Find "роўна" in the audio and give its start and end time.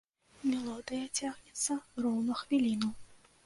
2.07-2.39